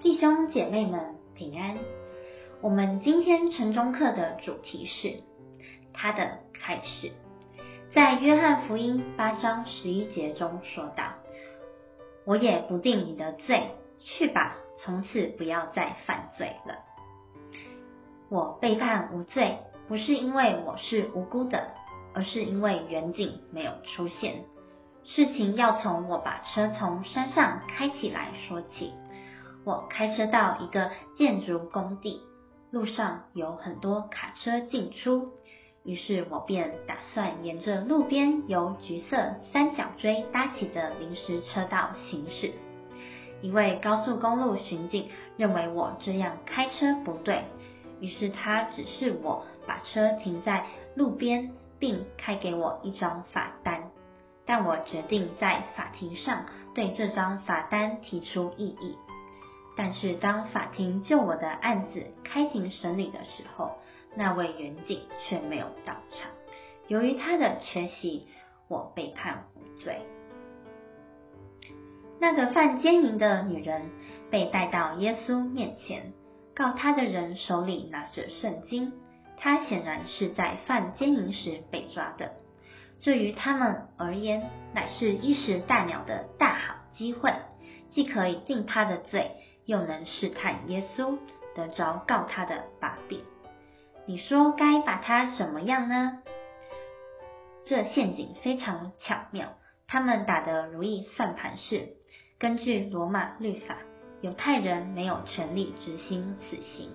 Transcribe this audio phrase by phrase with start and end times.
[0.00, 1.76] 弟兄姐妹们平安。
[2.60, 5.24] 我们今天晨钟课的主题是
[5.92, 7.10] 他的开始，
[7.92, 11.14] 在约翰福音八章十一节中说道
[12.24, 16.76] ：“我也不定你的罪，去吧，从此不要再犯罪了。”
[18.30, 19.58] 我被判无罪，
[19.88, 21.72] 不是因为我是无辜的，
[22.14, 24.44] 而是因为远景没有出现。
[25.02, 28.92] 事情要从我把车从山上开起来说起。
[29.64, 32.22] 我开车到一个建筑工地，
[32.70, 35.28] 路上有很多卡车进出，
[35.84, 42.52] 于是我便打算沿着路边由橘色三角锥搭起的临时车道行驶。
[43.40, 47.44] 一位高速公路巡警认为我这样开车不对，
[48.00, 53.90] 于是他指示我把车停在路边，并开给我一张罚单。
[54.44, 58.96] 但我决定在法庭上对这张罚单提出异议。
[59.78, 63.78] 但是当法庭就我的案子开庭审理的时候，
[64.16, 66.28] 那位员警却没有到场。
[66.88, 68.26] 由于他的缺席，
[68.66, 70.00] 我被判无罪。
[72.18, 73.82] 那个犯奸淫的女人
[74.32, 76.12] 被带到耶稣面前，
[76.56, 78.92] 告她的人手里拿着圣经，
[79.36, 82.32] 她显然是在犯奸淫时被抓的。
[82.98, 87.32] 这于他们而言，乃是一石大鸟的大好机会，
[87.92, 89.36] 既可以定他的罪，
[89.68, 91.18] 又能试探耶稣，
[91.54, 93.22] 得着告他的把柄。
[94.06, 96.22] 你说该把他怎么样呢？
[97.66, 101.90] 这陷阱非常巧妙，他们打的如意算盘是：
[102.38, 103.76] 根据罗马律法，
[104.22, 106.90] 犹太人没有权利执行死刑，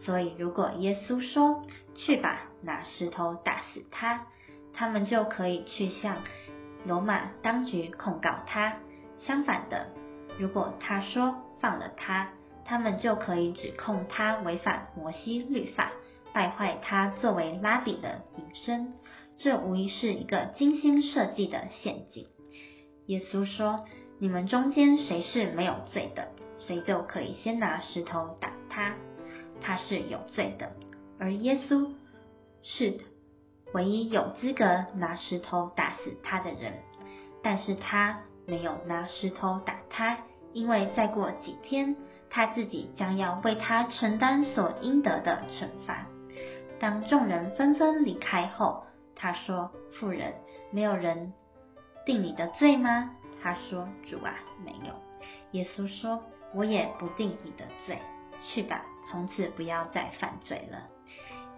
[0.00, 4.26] 所以如果耶稣说：“去吧，拿石头打死他。”
[4.74, 6.16] 他们就可以去向
[6.84, 8.78] 罗马当局控告他。
[9.18, 9.86] 相反的，
[10.40, 12.30] 如果他说放了他，
[12.64, 15.92] 他们就可以指控他违反摩西律法，
[16.32, 18.92] 败坏他作为拉比的名声。
[19.36, 22.26] 这无疑是一个精心设计的陷阱。
[23.06, 23.86] 耶稣说
[24.18, 26.28] ：“你们中间谁是没有罪的，
[26.58, 28.94] 谁就可以先拿石头打他。
[29.60, 30.72] 他是有罪的，
[31.18, 31.92] 而耶稣
[32.62, 33.00] 是。”
[33.72, 34.64] 唯一有资格
[34.96, 36.72] 拿石头打死他的人，
[37.40, 40.18] 但是他没有拿石头打他，
[40.52, 41.96] 因为再过几天，
[42.28, 46.06] 他自己将要为他承担所应得的惩罚。
[46.78, 48.84] 当众人纷纷离开后，
[49.14, 50.34] 他说：“妇人，
[50.70, 51.32] 没有人
[52.06, 53.10] 定你的罪吗？”
[53.42, 54.34] 他说：“主啊，
[54.64, 54.94] 没有。”
[55.52, 56.22] 耶稣说
[56.54, 57.98] ：“我也不定你的罪，
[58.42, 60.88] 去吧，从此不要再犯罪了。”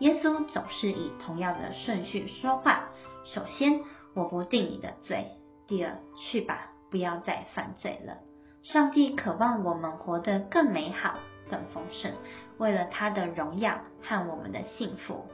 [0.00, 2.88] 耶稣总是以同样的顺序说话。
[3.24, 3.80] 首先，
[4.14, 5.24] 我不定你的罪；
[5.68, 8.18] 第二，去吧，不要再犯罪了。
[8.62, 11.18] 上帝渴望我们活得更美好、
[11.50, 12.12] 更丰盛，
[12.58, 15.26] 为了他的荣耀和我们的幸福。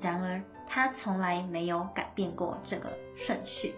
[0.00, 3.74] 然而，他从来没有改变过这个顺序。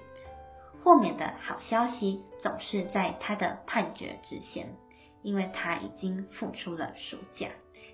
[0.82, 4.74] 豁免的好消息总是在他的判决之前，
[5.22, 7.48] 因为他已经付出了赎价。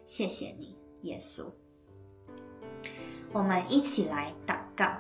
[0.09, 1.53] 谢谢你，耶稣。
[3.33, 4.99] 我们一起来祷告，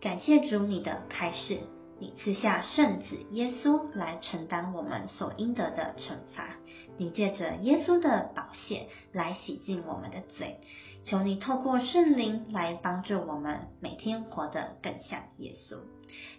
[0.00, 1.60] 感谢主你的开示，
[2.00, 6.56] 你赐下圣子耶稣来承担我们所应得的惩罚，
[6.96, 10.60] 你借着耶稣的宝血来洗净我们的罪，
[11.04, 15.80] 求你透过圣灵来帮助我们每天活得更像耶稣。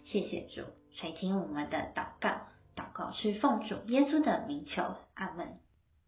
[0.05, 0.61] 谢谢主
[0.93, 2.29] 垂听我们的祷告，
[2.75, 5.57] 祷告是奉主耶稣的名求，阿门。